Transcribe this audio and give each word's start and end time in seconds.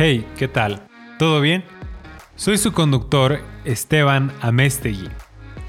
Hey, 0.00 0.24
¿qué 0.36 0.46
tal? 0.46 0.86
¿Todo 1.18 1.40
bien? 1.40 1.64
Soy 2.36 2.56
su 2.56 2.70
conductor, 2.70 3.40
Esteban 3.64 4.32
Amestegui, 4.40 5.08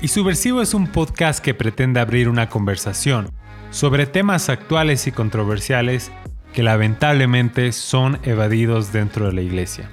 y 0.01 0.09
Subversivo 0.09 0.61
es 0.61 0.75
un 0.75 0.86
podcast 0.86 1.43
que 1.43 1.55
pretende 1.55 1.99
abrir 1.99 2.29
una 2.29 2.47
conversación 2.47 3.31
sobre 3.71 4.05
temas 4.05 4.50
actuales 4.50 5.07
y 5.07 5.11
controversiales 5.11 6.11
que 6.54 6.61
lamentablemente 6.61 7.71
son 7.71 8.19
evadidos 8.21 8.93
dentro 8.93 9.25
de 9.25 9.33
la 9.33 9.41
iglesia. 9.41 9.89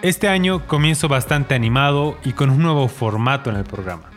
Este 0.00 0.28
año 0.28 0.66
comienzo 0.66 1.08
bastante 1.08 1.54
animado 1.54 2.16
y 2.24 2.32
con 2.32 2.48
un 2.48 2.62
nuevo 2.62 2.88
formato 2.88 3.50
en 3.50 3.56
el 3.56 3.64
programa. 3.64 4.08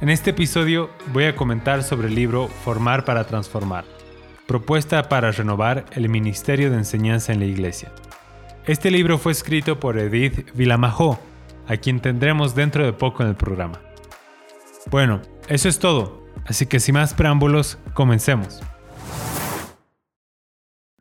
En 0.00 0.08
este 0.08 0.30
episodio 0.30 0.90
voy 1.12 1.26
a 1.26 1.36
comentar 1.36 1.84
sobre 1.84 2.08
el 2.08 2.16
libro 2.16 2.48
Formar 2.48 3.04
para 3.04 3.22
Transformar, 3.22 3.84
propuesta 4.48 5.08
para 5.08 5.30
renovar 5.30 5.84
el 5.92 6.08
Ministerio 6.08 6.72
de 6.72 6.78
Enseñanza 6.78 7.32
en 7.32 7.38
la 7.38 7.46
Iglesia. 7.46 7.92
Este 8.70 8.92
libro 8.92 9.18
fue 9.18 9.32
escrito 9.32 9.80
por 9.80 9.98
Edith 9.98 10.54
Vilamajó, 10.54 11.18
a 11.66 11.76
quien 11.78 11.98
tendremos 11.98 12.54
dentro 12.54 12.86
de 12.86 12.92
poco 12.92 13.24
en 13.24 13.30
el 13.30 13.34
programa. 13.34 13.80
Bueno, 14.92 15.22
eso 15.48 15.68
es 15.68 15.80
todo, 15.80 16.24
así 16.46 16.66
que 16.66 16.78
sin 16.78 16.94
más 16.94 17.12
preámbulos, 17.12 17.78
comencemos. 17.94 18.62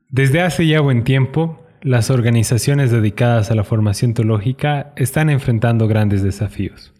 Desde 0.07 0.41
hace 0.41 0.65
ya 0.65 0.81
buen 0.81 1.03
tiempo, 1.03 1.63
las 1.83 2.09
organizaciones 2.09 2.89
dedicadas 2.89 3.51
a 3.51 3.55
la 3.55 3.63
formación 3.63 4.15
teológica 4.15 4.91
están 4.95 5.29
enfrentando 5.29 5.87
grandes 5.87 6.23
desafíos. 6.23 6.95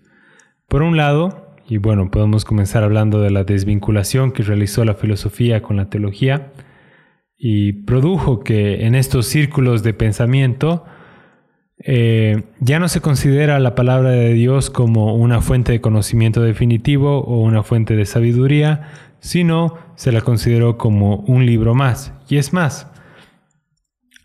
Por 0.68 0.84
un 0.84 0.98
lado, 0.98 1.56
y 1.68 1.78
bueno, 1.80 2.12
podemos 2.12 2.46
comenzar 2.46 2.84
hablando 2.84 3.22
de 3.22 3.32
la 3.32 3.44
desvinculación 3.44 4.32
que 4.32 4.44
realizó 4.44 4.86
la 4.86 4.94
filosofía 4.94 5.64
con 5.64 5.78
la 5.78 5.90
teología, 5.90 6.52
y 7.40 7.72
produjo 7.72 8.42
que 8.42 8.86
en 8.86 8.96
estos 8.96 9.26
círculos 9.26 9.82
de 9.82 9.94
pensamiento 9.94 10.84
eh, 11.82 12.44
ya 12.60 12.80
no 12.80 12.90
se 12.90 13.00
considera 13.00 13.58
la 13.60 13.74
palabra 13.74 14.10
de 14.10 14.34
Dios 14.34 14.70
como 14.70 15.16
una 15.16 15.40
fuente 15.40 15.72
de 15.72 15.80
conocimiento 15.80 16.42
definitivo 16.42 17.20
o 17.20 17.40
una 17.40 17.64
fuente 17.64 17.96
de 17.96 18.06
sabiduría, 18.06 18.90
sino 19.22 19.78
se 19.96 20.12
la 20.12 20.20
consideró 20.20 20.78
como 20.78 21.16
un 21.28 21.46
libro 21.46 21.74
más. 21.76 22.14
Y 22.28 22.38
es 22.38 22.52
más, 22.52 22.88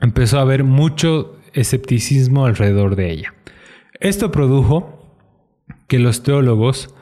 empezó 0.01 0.39
a 0.39 0.43
haber 0.43 0.65
mucho 0.65 1.37
escepticismo 1.53 2.47
alrededor 2.47 2.97
de 2.97 3.13
ella. 3.13 3.35
Esto 4.01 4.33
produjo 4.33 5.17
que 5.87 6.01
los 6.01 6.25
teólogos, 6.25 6.93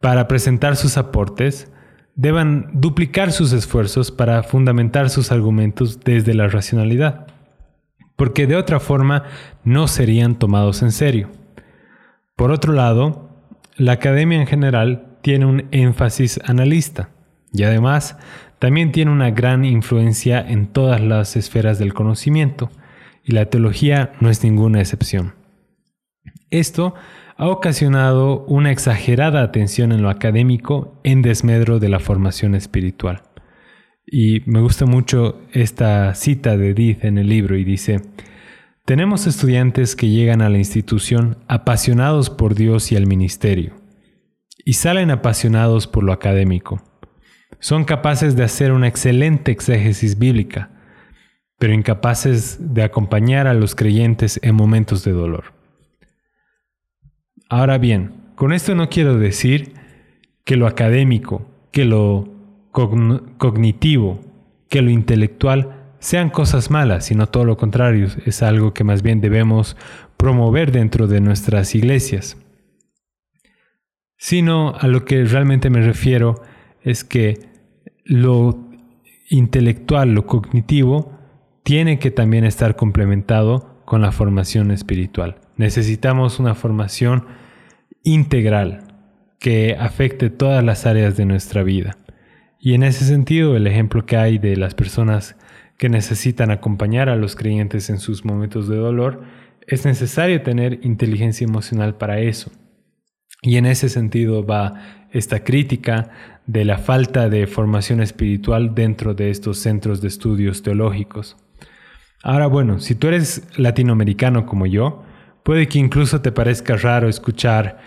para 0.00 0.26
presentar 0.26 0.74
sus 0.74 0.96
aportes, 0.96 1.70
deban 2.16 2.70
duplicar 2.72 3.32
sus 3.32 3.52
esfuerzos 3.52 4.10
para 4.10 4.42
fundamentar 4.42 5.10
sus 5.10 5.32
argumentos 5.32 6.00
desde 6.00 6.34
la 6.34 6.48
racionalidad, 6.48 7.26
porque 8.16 8.46
de 8.46 8.56
otra 8.56 8.80
forma 8.80 9.24
no 9.64 9.88
serían 9.88 10.38
tomados 10.38 10.82
en 10.82 10.92
serio. 10.92 11.30
Por 12.36 12.50
otro 12.50 12.72
lado, 12.72 13.30
la 13.76 13.92
academia 13.92 14.40
en 14.40 14.46
general 14.46 15.18
tiene 15.22 15.46
un 15.46 15.68
énfasis 15.70 16.40
analista 16.44 17.10
y 17.52 17.64
además 17.64 18.16
también 18.58 18.92
tiene 18.92 19.10
una 19.10 19.30
gran 19.30 19.64
influencia 19.64 20.40
en 20.40 20.68
todas 20.68 21.00
las 21.00 21.36
esferas 21.36 21.78
del 21.78 21.92
conocimiento, 21.94 22.70
y 23.22 23.32
la 23.32 23.46
teología 23.46 24.12
no 24.20 24.28
es 24.30 24.42
ninguna 24.44 24.80
excepción. 24.80 25.34
Esto 26.50 26.94
ha 27.44 27.48
ocasionado 27.48 28.46
una 28.46 28.72
exagerada 28.72 29.42
atención 29.42 29.92
en 29.92 30.00
lo 30.00 30.08
académico 30.08 30.98
en 31.04 31.20
desmedro 31.20 31.78
de 31.78 31.90
la 31.90 32.00
formación 32.00 32.54
espiritual. 32.54 33.20
Y 34.06 34.40
me 34.46 34.62
gusta 34.62 34.86
mucho 34.86 35.42
esta 35.52 36.14
cita 36.14 36.56
de 36.56 36.70
Edith 36.70 37.04
en 37.04 37.18
el 37.18 37.28
libro 37.28 37.58
y 37.58 37.64
dice, 37.64 38.00
tenemos 38.86 39.26
estudiantes 39.26 39.94
que 39.94 40.08
llegan 40.08 40.40
a 40.40 40.48
la 40.48 40.56
institución 40.56 41.36
apasionados 41.46 42.30
por 42.30 42.54
Dios 42.54 42.90
y 42.92 42.96
el 42.96 43.06
ministerio, 43.06 43.74
y 44.64 44.72
salen 44.72 45.10
apasionados 45.10 45.86
por 45.86 46.02
lo 46.02 46.14
académico. 46.14 46.82
Son 47.60 47.84
capaces 47.84 48.36
de 48.36 48.44
hacer 48.44 48.72
una 48.72 48.88
excelente 48.88 49.52
exégesis 49.52 50.18
bíblica, 50.18 50.70
pero 51.58 51.74
incapaces 51.74 52.72
de 52.72 52.84
acompañar 52.84 53.46
a 53.48 53.52
los 53.52 53.74
creyentes 53.74 54.40
en 54.42 54.54
momentos 54.54 55.04
de 55.04 55.12
dolor. 55.12 55.53
Ahora 57.54 57.78
bien, 57.78 58.10
con 58.34 58.52
esto 58.52 58.74
no 58.74 58.88
quiero 58.88 59.16
decir 59.16 59.74
que 60.42 60.56
lo 60.56 60.66
académico, 60.66 61.46
que 61.70 61.84
lo 61.84 62.28
cognitivo, 62.72 64.18
que 64.68 64.82
lo 64.82 64.90
intelectual 64.90 65.92
sean 66.00 66.30
cosas 66.30 66.72
malas, 66.72 67.04
sino 67.06 67.28
todo 67.28 67.44
lo 67.44 67.56
contrario, 67.56 68.08
es 68.26 68.42
algo 68.42 68.74
que 68.74 68.82
más 68.82 69.02
bien 69.02 69.20
debemos 69.20 69.76
promover 70.16 70.72
dentro 70.72 71.06
de 71.06 71.20
nuestras 71.20 71.76
iglesias. 71.76 72.36
Sino 74.16 74.74
a 74.74 74.88
lo 74.88 75.04
que 75.04 75.24
realmente 75.24 75.70
me 75.70 75.80
refiero 75.80 76.42
es 76.82 77.04
que 77.04 77.38
lo 78.04 78.68
intelectual, 79.30 80.12
lo 80.12 80.26
cognitivo, 80.26 81.16
tiene 81.62 82.00
que 82.00 82.10
también 82.10 82.42
estar 82.42 82.74
complementado 82.74 83.80
con 83.84 84.02
la 84.02 84.10
formación 84.10 84.72
espiritual. 84.72 85.36
Necesitamos 85.56 86.40
una 86.40 86.56
formación 86.56 87.43
integral 88.04 88.84
que 89.40 89.76
afecte 89.78 90.30
todas 90.30 90.62
las 90.62 90.86
áreas 90.86 91.16
de 91.16 91.26
nuestra 91.26 91.62
vida. 91.62 91.96
Y 92.60 92.74
en 92.74 92.82
ese 92.82 93.04
sentido, 93.04 93.56
el 93.56 93.66
ejemplo 93.66 94.06
que 94.06 94.16
hay 94.16 94.38
de 94.38 94.56
las 94.56 94.74
personas 94.74 95.36
que 95.76 95.88
necesitan 95.88 96.50
acompañar 96.50 97.08
a 97.08 97.16
los 97.16 97.36
creyentes 97.36 97.90
en 97.90 97.98
sus 97.98 98.24
momentos 98.24 98.68
de 98.68 98.76
dolor, 98.76 99.24
es 99.66 99.84
necesario 99.84 100.42
tener 100.42 100.80
inteligencia 100.82 101.44
emocional 101.44 101.96
para 101.96 102.20
eso. 102.20 102.52
Y 103.42 103.56
en 103.56 103.66
ese 103.66 103.88
sentido 103.88 104.46
va 104.46 105.06
esta 105.10 105.44
crítica 105.44 106.10
de 106.46 106.64
la 106.64 106.78
falta 106.78 107.28
de 107.28 107.46
formación 107.46 108.00
espiritual 108.00 108.74
dentro 108.74 109.14
de 109.14 109.30
estos 109.30 109.58
centros 109.58 110.00
de 110.00 110.08
estudios 110.08 110.62
teológicos. 110.62 111.36
Ahora 112.22 112.46
bueno, 112.46 112.80
si 112.80 112.94
tú 112.94 113.08
eres 113.08 113.46
latinoamericano 113.58 114.46
como 114.46 114.66
yo, 114.66 115.02
puede 115.44 115.68
que 115.68 115.78
incluso 115.78 116.20
te 116.20 116.32
parezca 116.32 116.76
raro 116.76 117.08
escuchar 117.08 117.78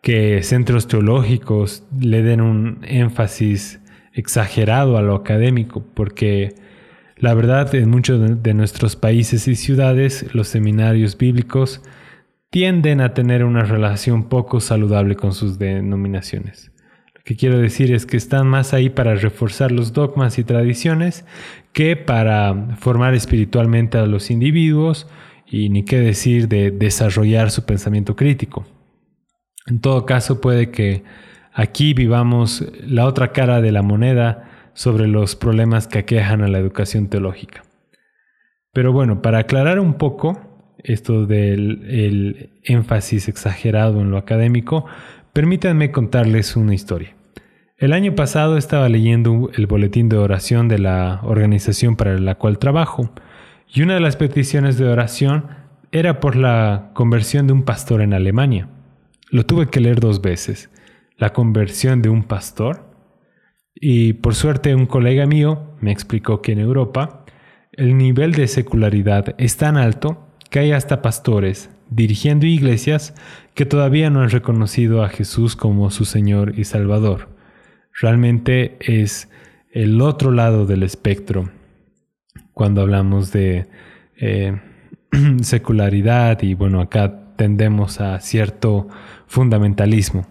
que 0.00 0.42
centros 0.44 0.86
teológicos 0.86 1.82
le 2.00 2.22
den 2.22 2.40
un 2.40 2.78
énfasis 2.86 3.80
exagerado 4.12 4.96
a 4.96 5.02
lo 5.02 5.16
académico, 5.16 5.84
porque 5.94 6.54
la 7.16 7.34
verdad 7.34 7.74
en 7.74 7.90
muchos 7.90 8.42
de 8.42 8.54
nuestros 8.54 8.94
países 8.94 9.48
y 9.48 9.56
ciudades 9.56 10.32
los 10.34 10.46
seminarios 10.48 11.18
bíblicos 11.18 11.82
tienden 12.50 13.00
a 13.00 13.14
tener 13.14 13.44
una 13.44 13.64
relación 13.64 14.28
poco 14.28 14.60
saludable 14.60 15.16
con 15.16 15.32
sus 15.32 15.58
denominaciones. 15.58 16.70
Lo 17.14 17.22
que 17.24 17.36
quiero 17.36 17.58
decir 17.58 17.92
es 17.92 18.06
que 18.06 18.16
están 18.16 18.46
más 18.46 18.72
ahí 18.72 18.88
para 18.88 19.14
reforzar 19.14 19.72
los 19.72 19.92
dogmas 19.92 20.38
y 20.38 20.44
tradiciones 20.44 21.24
que 21.72 21.96
para 21.96 22.76
formar 22.78 23.14
espiritualmente 23.14 23.98
a 23.98 24.06
los 24.06 24.30
individuos 24.30 25.08
y 25.50 25.68
ni 25.70 25.84
qué 25.84 25.98
decir 25.98 26.48
de 26.48 26.70
desarrollar 26.70 27.50
su 27.50 27.64
pensamiento 27.64 28.16
crítico. 28.16 28.66
En 29.66 29.80
todo 29.80 30.06
caso, 30.06 30.40
puede 30.40 30.70
que 30.70 31.04
aquí 31.52 31.94
vivamos 31.94 32.64
la 32.86 33.06
otra 33.06 33.32
cara 33.32 33.60
de 33.60 33.72
la 33.72 33.82
moneda 33.82 34.70
sobre 34.74 35.08
los 35.08 35.36
problemas 35.36 35.88
que 35.88 35.98
aquejan 35.98 36.42
a 36.42 36.48
la 36.48 36.58
educación 36.58 37.08
teológica. 37.08 37.62
Pero 38.72 38.92
bueno, 38.92 39.22
para 39.22 39.38
aclarar 39.38 39.80
un 39.80 39.94
poco 39.94 40.40
esto 40.78 41.26
del 41.26 42.60
énfasis 42.62 43.28
exagerado 43.28 44.00
en 44.00 44.10
lo 44.10 44.18
académico, 44.18 44.86
permítanme 45.32 45.90
contarles 45.90 46.56
una 46.56 46.74
historia. 46.74 47.14
El 47.76 47.92
año 47.92 48.14
pasado 48.14 48.56
estaba 48.56 48.88
leyendo 48.88 49.50
el 49.54 49.66
boletín 49.66 50.08
de 50.08 50.16
oración 50.16 50.68
de 50.68 50.78
la 50.78 51.20
organización 51.22 51.96
para 51.96 52.18
la 52.18 52.34
cual 52.34 52.58
trabajo, 52.58 53.12
y 53.70 53.82
una 53.82 53.94
de 53.94 54.00
las 54.00 54.16
peticiones 54.16 54.78
de 54.78 54.86
oración 54.86 55.46
era 55.92 56.20
por 56.20 56.36
la 56.36 56.90
conversión 56.94 57.46
de 57.46 57.52
un 57.52 57.64
pastor 57.64 58.00
en 58.00 58.14
Alemania. 58.14 58.68
Lo 59.30 59.44
tuve 59.44 59.68
que 59.68 59.80
leer 59.80 60.00
dos 60.00 60.22
veces. 60.22 60.70
La 61.16 61.32
conversión 61.32 62.00
de 62.00 62.08
un 62.08 62.24
pastor. 62.24 62.86
Y 63.74 64.14
por 64.14 64.34
suerte 64.34 64.74
un 64.74 64.86
colega 64.86 65.26
mío 65.26 65.76
me 65.80 65.92
explicó 65.92 66.40
que 66.40 66.52
en 66.52 66.60
Europa 66.60 67.24
el 67.72 67.96
nivel 67.96 68.32
de 68.32 68.48
secularidad 68.48 69.34
es 69.38 69.56
tan 69.56 69.76
alto 69.76 70.26
que 70.50 70.60
hay 70.60 70.72
hasta 70.72 71.02
pastores 71.02 71.70
dirigiendo 71.90 72.46
iglesias 72.46 73.14
que 73.54 73.66
todavía 73.66 74.10
no 74.10 74.22
han 74.22 74.30
reconocido 74.30 75.02
a 75.02 75.08
Jesús 75.08 75.56
como 75.56 75.90
su 75.90 76.04
Señor 76.04 76.58
y 76.58 76.64
Salvador. 76.64 77.28
Realmente 78.00 78.76
es 78.80 79.30
el 79.72 80.00
otro 80.00 80.32
lado 80.32 80.66
del 80.66 80.82
espectro 80.82 81.50
cuando 82.58 82.80
hablamos 82.80 83.30
de 83.30 83.68
eh, 84.16 84.60
secularidad 85.42 86.42
y 86.42 86.54
bueno, 86.54 86.80
acá 86.80 87.36
tendemos 87.36 88.00
a 88.00 88.18
cierto 88.18 88.88
fundamentalismo. 89.28 90.26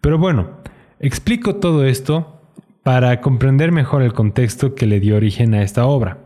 Pero 0.00 0.16
bueno, 0.16 0.62
explico 1.00 1.56
todo 1.56 1.84
esto 1.84 2.40
para 2.82 3.20
comprender 3.20 3.72
mejor 3.72 4.00
el 4.00 4.14
contexto 4.14 4.74
que 4.74 4.86
le 4.86 5.00
dio 5.00 5.16
origen 5.16 5.52
a 5.52 5.62
esta 5.62 5.84
obra. 5.84 6.16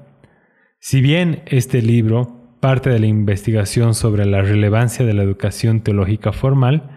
Si 0.78 1.00
bien 1.00 1.42
este 1.46 1.82
libro 1.82 2.54
parte 2.60 2.88
de 2.88 3.00
la 3.00 3.06
investigación 3.06 3.94
sobre 3.94 4.26
la 4.26 4.42
relevancia 4.42 5.04
de 5.04 5.14
la 5.14 5.24
educación 5.24 5.80
teológica 5.80 6.30
formal, 6.30 6.90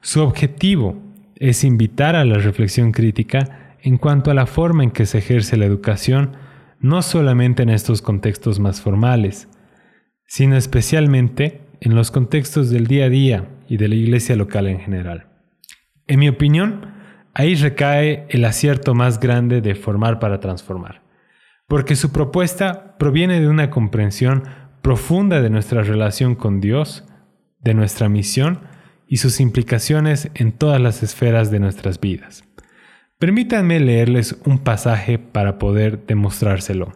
su 0.00 0.22
objetivo 0.22 0.96
es 1.34 1.64
invitar 1.64 2.14
a 2.14 2.24
la 2.24 2.38
reflexión 2.38 2.92
crítica 2.92 3.74
en 3.82 3.98
cuanto 3.98 4.30
a 4.30 4.34
la 4.34 4.46
forma 4.46 4.84
en 4.84 4.92
que 4.92 5.06
se 5.06 5.18
ejerce 5.18 5.56
la 5.56 5.64
educación, 5.64 6.36
no 6.86 7.02
solamente 7.02 7.62
en 7.62 7.68
estos 7.68 8.00
contextos 8.00 8.60
más 8.60 8.80
formales, 8.80 9.48
sino 10.26 10.56
especialmente 10.56 11.60
en 11.80 11.94
los 11.94 12.10
contextos 12.10 12.70
del 12.70 12.86
día 12.86 13.06
a 13.06 13.08
día 13.08 13.48
y 13.68 13.76
de 13.76 13.88
la 13.88 13.94
iglesia 13.94 14.36
local 14.36 14.66
en 14.66 14.80
general. 14.80 15.26
En 16.06 16.20
mi 16.20 16.28
opinión, 16.28 16.94
ahí 17.34 17.54
recae 17.54 18.26
el 18.30 18.44
acierto 18.44 18.94
más 18.94 19.20
grande 19.20 19.60
de 19.60 19.74
formar 19.74 20.18
para 20.18 20.40
transformar, 20.40 21.02
porque 21.68 21.96
su 21.96 22.12
propuesta 22.12 22.96
proviene 22.98 23.40
de 23.40 23.48
una 23.48 23.70
comprensión 23.70 24.44
profunda 24.80 25.42
de 25.42 25.50
nuestra 25.50 25.82
relación 25.82 26.36
con 26.36 26.60
Dios, 26.60 27.04
de 27.60 27.74
nuestra 27.74 28.08
misión 28.08 28.60
y 29.08 29.16
sus 29.16 29.40
implicaciones 29.40 30.30
en 30.34 30.52
todas 30.52 30.80
las 30.80 31.02
esferas 31.02 31.50
de 31.50 31.60
nuestras 31.60 32.00
vidas. 32.00 32.45
Permítanme 33.18 33.80
leerles 33.80 34.36
un 34.44 34.58
pasaje 34.58 35.18
para 35.18 35.58
poder 35.58 36.04
demostrárselo. 36.06 36.92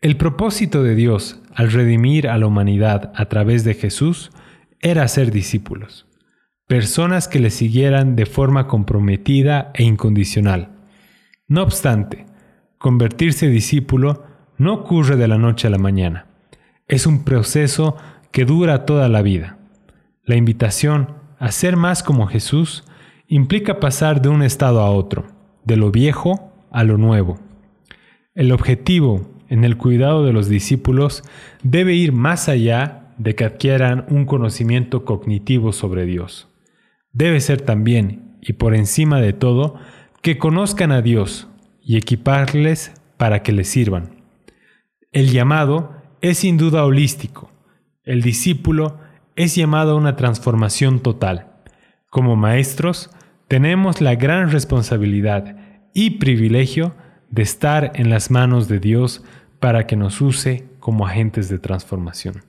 El 0.00 0.16
propósito 0.16 0.84
de 0.84 0.94
Dios 0.94 1.40
al 1.52 1.72
redimir 1.72 2.28
a 2.28 2.38
la 2.38 2.46
humanidad 2.46 3.12
a 3.16 3.26
través 3.26 3.64
de 3.64 3.74
Jesús 3.74 4.30
era 4.78 5.08
ser 5.08 5.32
discípulos, 5.32 6.06
personas 6.68 7.26
que 7.26 7.40
le 7.40 7.50
siguieran 7.50 8.14
de 8.14 8.24
forma 8.24 8.68
comprometida 8.68 9.72
e 9.74 9.82
incondicional. 9.82 10.70
No 11.48 11.64
obstante, 11.64 12.26
convertirse 12.78 13.48
discípulo 13.48 14.24
no 14.58 14.74
ocurre 14.74 15.16
de 15.16 15.26
la 15.26 15.38
noche 15.38 15.66
a 15.66 15.70
la 15.70 15.78
mañana. 15.78 16.26
Es 16.86 17.06
un 17.06 17.24
proceso 17.24 17.96
que 18.30 18.44
dura 18.44 18.84
toda 18.84 19.08
la 19.08 19.22
vida. 19.22 19.58
La 20.22 20.36
invitación 20.36 21.16
a 21.40 21.50
ser 21.50 21.76
más 21.76 22.04
como 22.04 22.28
Jesús 22.28 22.84
implica 23.28 23.80
pasar 23.80 24.22
de 24.22 24.28
un 24.28 24.42
estado 24.42 24.80
a 24.80 24.90
otro, 24.90 25.26
de 25.64 25.76
lo 25.76 25.90
viejo 25.90 26.52
a 26.70 26.84
lo 26.84 26.98
nuevo. 26.98 27.38
El 28.34 28.52
objetivo 28.52 29.30
en 29.48 29.64
el 29.64 29.76
cuidado 29.76 30.24
de 30.24 30.32
los 30.32 30.48
discípulos 30.48 31.24
debe 31.62 31.94
ir 31.94 32.12
más 32.12 32.48
allá 32.48 33.14
de 33.18 33.34
que 33.34 33.44
adquieran 33.44 34.04
un 34.10 34.26
conocimiento 34.26 35.04
cognitivo 35.04 35.72
sobre 35.72 36.04
Dios. 36.04 36.48
Debe 37.12 37.40
ser 37.40 37.62
también, 37.62 38.36
y 38.42 38.54
por 38.54 38.74
encima 38.74 39.20
de 39.20 39.32
todo, 39.32 39.76
que 40.22 40.38
conozcan 40.38 40.92
a 40.92 41.02
Dios 41.02 41.48
y 41.80 41.96
equiparles 41.96 42.92
para 43.16 43.42
que 43.42 43.52
les 43.52 43.68
sirvan. 43.68 44.22
El 45.12 45.30
llamado 45.30 45.92
es 46.20 46.38
sin 46.38 46.58
duda 46.58 46.84
holístico. 46.84 47.50
El 48.04 48.22
discípulo 48.22 48.98
es 49.34 49.54
llamado 49.54 49.92
a 49.92 49.96
una 49.96 50.16
transformación 50.16 51.00
total. 51.00 51.52
Como 52.10 52.36
maestros, 52.36 53.10
tenemos 53.48 54.00
la 54.00 54.14
gran 54.14 54.50
responsabilidad 54.50 55.56
y 55.94 56.18
privilegio 56.18 56.94
de 57.30 57.42
estar 57.42 57.92
en 57.94 58.10
las 58.10 58.30
manos 58.30 58.68
de 58.68 58.80
Dios 58.80 59.24
para 59.60 59.86
que 59.86 59.96
nos 59.96 60.20
use 60.20 60.64
como 60.80 61.06
agentes 61.06 61.48
de 61.48 61.58
transformación. 61.58 62.42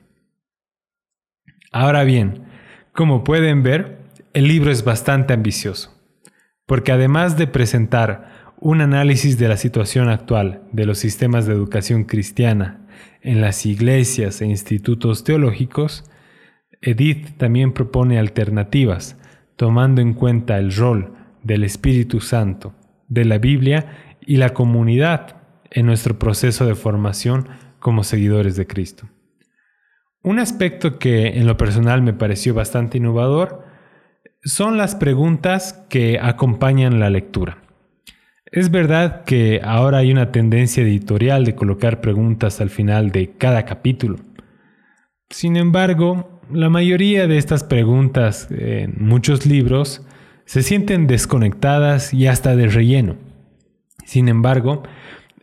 Ahora 1.70 2.04
bien, 2.04 2.44
como 2.92 3.24
pueden 3.24 3.62
ver, 3.62 3.98
el 4.32 4.48
libro 4.48 4.70
es 4.70 4.84
bastante 4.84 5.34
ambicioso, 5.34 5.94
porque 6.66 6.92
además 6.92 7.36
de 7.36 7.46
presentar 7.46 8.52
un 8.60 8.80
análisis 8.80 9.38
de 9.38 9.48
la 9.48 9.56
situación 9.56 10.08
actual 10.08 10.62
de 10.72 10.86
los 10.86 10.98
sistemas 10.98 11.46
de 11.46 11.52
educación 11.52 12.04
cristiana 12.04 12.86
en 13.22 13.40
las 13.40 13.66
iglesias 13.66 14.40
e 14.40 14.46
institutos 14.46 15.24
teológicos, 15.24 16.04
Edith 16.80 17.36
también 17.36 17.72
propone 17.72 18.18
alternativas, 18.18 19.16
tomando 19.58 20.00
en 20.00 20.14
cuenta 20.14 20.56
el 20.56 20.72
rol 20.72 21.14
del 21.42 21.64
Espíritu 21.64 22.20
Santo, 22.20 22.74
de 23.08 23.24
la 23.24 23.38
Biblia 23.38 24.16
y 24.24 24.36
la 24.36 24.50
comunidad 24.50 25.36
en 25.72 25.84
nuestro 25.84 26.16
proceso 26.16 26.64
de 26.64 26.76
formación 26.76 27.48
como 27.80 28.04
seguidores 28.04 28.54
de 28.54 28.68
Cristo. 28.68 29.08
Un 30.22 30.38
aspecto 30.38 31.00
que 31.00 31.38
en 31.38 31.48
lo 31.48 31.56
personal 31.56 32.02
me 32.02 32.12
pareció 32.12 32.54
bastante 32.54 32.98
innovador 32.98 33.64
son 34.44 34.76
las 34.76 34.94
preguntas 34.94 35.84
que 35.88 36.20
acompañan 36.22 37.00
la 37.00 37.10
lectura. 37.10 37.58
Es 38.46 38.70
verdad 38.70 39.24
que 39.24 39.60
ahora 39.64 39.98
hay 39.98 40.12
una 40.12 40.30
tendencia 40.30 40.84
editorial 40.84 41.44
de 41.44 41.56
colocar 41.56 42.00
preguntas 42.00 42.60
al 42.60 42.70
final 42.70 43.10
de 43.10 43.32
cada 43.32 43.64
capítulo. 43.64 44.18
Sin 45.28 45.56
embargo, 45.56 46.37
la 46.50 46.68
mayoría 46.68 47.26
de 47.26 47.38
estas 47.38 47.64
preguntas 47.64 48.48
en 48.50 48.94
muchos 48.98 49.46
libros 49.46 50.02
se 50.46 50.62
sienten 50.62 51.06
desconectadas 51.06 52.14
y 52.14 52.26
hasta 52.26 52.56
de 52.56 52.68
relleno. 52.68 53.16
Sin 54.04 54.28
embargo, 54.28 54.82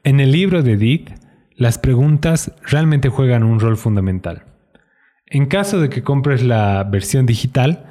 en 0.04 0.20
el 0.20 0.32
libro 0.32 0.64
de 0.64 0.74
Edith, 0.74 1.12
las 1.56 1.78
preguntas 1.78 2.52
realmente 2.64 3.10
juegan 3.10 3.44
un 3.44 3.60
rol 3.60 3.78
fundamental. 3.78 4.44
En 5.28 5.46
caso 5.46 5.80
de 5.80 5.90
que 5.90 6.04
compres 6.04 6.44
la 6.44 6.84
versión 6.84 7.26
digital, 7.26 7.86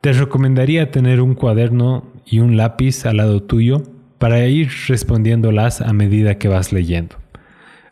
te 0.00 0.12
recomendaría 0.12 0.90
tener 0.90 1.20
un 1.20 1.34
cuaderno 1.34 2.12
y 2.24 2.40
un 2.40 2.56
lápiz 2.56 3.06
al 3.06 3.18
lado 3.18 3.42
tuyo 3.42 3.82
para 4.18 4.44
ir 4.46 4.70
respondiéndolas 4.88 5.80
a 5.80 5.92
medida 5.92 6.38
que 6.38 6.48
vas 6.48 6.72
leyendo. 6.72 7.16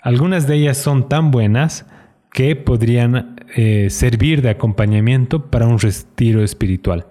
Algunas 0.03 0.47
de 0.47 0.57
ellas 0.57 0.79
son 0.79 1.09
tan 1.09 1.31
buenas 1.31 1.87
que 2.35 2.57
podrían 2.57 3.37
eh, 3.55 3.89
servir 3.91 4.43
de 4.43 4.51
acompañamiento 4.51 5.51
para 5.51 5.69
un 5.69 5.79
retiro 5.79 6.43
espiritual. 6.43 7.07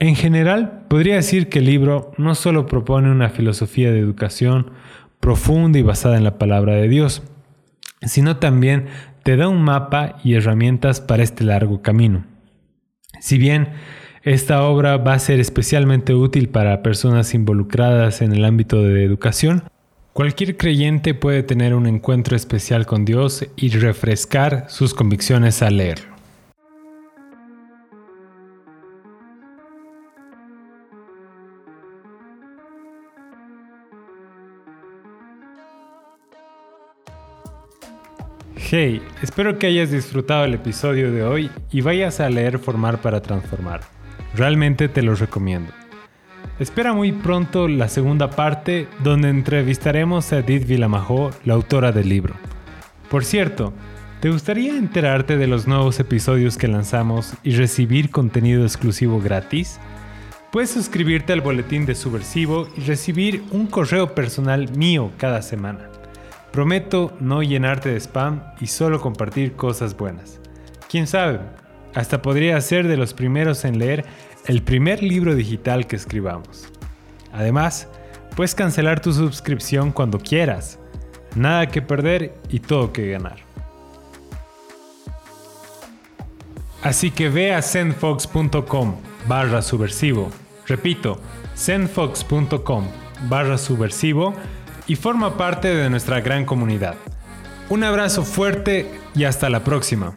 En 0.00 0.16
general, 0.16 0.86
podría 0.88 1.14
decir 1.14 1.48
que 1.48 1.60
el 1.60 1.66
libro 1.66 2.10
no 2.18 2.34
solo 2.34 2.66
propone 2.66 3.08
una 3.08 3.30
filosofía 3.30 3.92
de 3.92 4.00
educación 4.00 4.72
profunda 5.20 5.78
y 5.78 5.82
basada 5.82 6.16
en 6.16 6.24
la 6.24 6.38
palabra 6.38 6.74
de 6.74 6.88
Dios, 6.88 7.22
sino 8.02 8.38
también 8.38 8.86
te 9.22 9.36
da 9.36 9.46
un 9.46 9.62
mapa 9.62 10.16
y 10.24 10.34
herramientas 10.34 11.00
para 11.00 11.22
este 11.22 11.44
largo 11.44 11.80
camino. 11.80 12.26
Si 13.20 13.38
bien 13.38 13.68
esta 14.24 14.64
obra 14.64 14.96
va 14.96 15.14
a 15.14 15.20
ser 15.20 15.38
especialmente 15.38 16.14
útil 16.14 16.48
para 16.48 16.82
personas 16.82 17.32
involucradas 17.32 18.22
en 18.22 18.32
el 18.32 18.44
ámbito 18.44 18.82
de 18.82 19.04
educación, 19.04 19.62
cualquier 20.14 20.56
creyente 20.56 21.12
puede 21.12 21.42
tener 21.42 21.74
un 21.74 21.86
encuentro 21.86 22.36
especial 22.36 22.86
con 22.86 23.04
Dios 23.04 23.44
y 23.56 23.68
refrescar 23.70 24.66
sus 24.68 24.94
convicciones 24.94 25.60
al 25.60 25.76
leerlo. 25.76 26.14
Hey, 38.56 39.02
espero 39.22 39.58
que 39.58 39.66
hayas 39.66 39.90
disfrutado 39.90 40.44
el 40.44 40.54
episodio 40.54 41.12
de 41.12 41.22
hoy 41.22 41.50
y 41.70 41.80
vayas 41.80 42.20
a 42.20 42.30
leer 42.30 42.58
Formar 42.58 43.00
para 43.02 43.20
Transformar. 43.20 43.82
Realmente 44.34 44.88
te 44.88 45.02
lo 45.02 45.14
recomiendo. 45.14 45.83
Espera 46.60 46.92
muy 46.92 47.10
pronto 47.10 47.66
la 47.66 47.88
segunda 47.88 48.30
parte 48.30 48.86
donde 49.02 49.28
entrevistaremos 49.28 50.32
a 50.32 50.38
Edith 50.38 50.68
Villamajó, 50.68 51.32
la 51.44 51.54
autora 51.54 51.90
del 51.90 52.08
libro. 52.08 52.34
Por 53.10 53.24
cierto, 53.24 53.72
¿te 54.20 54.30
gustaría 54.30 54.76
enterarte 54.76 55.36
de 55.36 55.48
los 55.48 55.66
nuevos 55.66 55.98
episodios 55.98 56.56
que 56.56 56.68
lanzamos 56.68 57.34
y 57.42 57.56
recibir 57.56 58.10
contenido 58.10 58.62
exclusivo 58.62 59.20
gratis? 59.20 59.80
Puedes 60.52 60.70
suscribirte 60.70 61.32
al 61.32 61.40
boletín 61.40 61.86
de 61.86 61.96
Subversivo 61.96 62.68
y 62.76 62.82
recibir 62.82 63.42
un 63.50 63.66
correo 63.66 64.14
personal 64.14 64.70
mío 64.76 65.10
cada 65.18 65.42
semana. 65.42 65.90
Prometo 66.52 67.16
no 67.18 67.42
llenarte 67.42 67.88
de 67.88 67.96
spam 67.98 68.44
y 68.60 68.68
solo 68.68 69.00
compartir 69.00 69.54
cosas 69.54 69.96
buenas. 69.96 70.38
Quién 70.88 71.08
sabe, 71.08 71.40
hasta 71.94 72.22
podría 72.22 72.60
ser 72.60 72.88
de 72.88 72.96
los 72.96 73.14
primeros 73.14 73.64
en 73.64 73.78
leer 73.78 74.04
el 74.46 74.62
primer 74.62 75.02
libro 75.02 75.34
digital 75.34 75.86
que 75.86 75.96
escribamos. 75.96 76.68
Además, 77.32 77.88
puedes 78.36 78.54
cancelar 78.54 79.00
tu 79.00 79.12
suscripción 79.12 79.92
cuando 79.92 80.18
quieras. 80.18 80.78
Nada 81.34 81.66
que 81.66 81.82
perder 81.82 82.34
y 82.48 82.60
todo 82.60 82.92
que 82.92 83.10
ganar. 83.10 83.38
Así 86.82 87.10
que 87.10 87.30
ve 87.30 87.54
a 87.54 87.62
zenfox.com 87.62 88.96
barra 89.26 89.62
subversivo. 89.62 90.30
Repito, 90.66 91.18
zenfox.com 91.56 92.86
barra 93.28 93.56
subversivo 93.56 94.34
y 94.86 94.96
forma 94.96 95.36
parte 95.36 95.68
de 95.74 95.88
nuestra 95.88 96.20
gran 96.20 96.44
comunidad. 96.44 96.96
Un 97.70 97.84
abrazo 97.84 98.22
fuerte 98.22 98.90
y 99.14 99.24
hasta 99.24 99.48
la 99.48 99.64
próxima. 99.64 100.14